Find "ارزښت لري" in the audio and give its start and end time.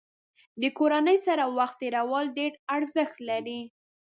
2.75-3.61